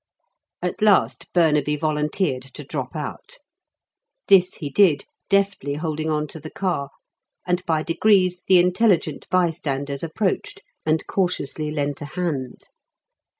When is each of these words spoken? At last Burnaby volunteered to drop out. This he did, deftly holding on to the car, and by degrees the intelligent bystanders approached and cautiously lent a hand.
At 0.63 0.81
last 0.81 1.31
Burnaby 1.31 1.75
volunteered 1.75 2.41
to 2.55 2.63
drop 2.63 2.95
out. 2.95 3.37
This 4.29 4.55
he 4.55 4.71
did, 4.71 5.05
deftly 5.29 5.75
holding 5.75 6.09
on 6.09 6.25
to 6.29 6.39
the 6.39 6.49
car, 6.49 6.89
and 7.45 7.63
by 7.67 7.83
degrees 7.83 8.43
the 8.47 8.57
intelligent 8.57 9.29
bystanders 9.29 10.01
approached 10.01 10.63
and 10.87 11.05
cautiously 11.05 11.69
lent 11.69 12.01
a 12.01 12.05
hand. 12.05 12.65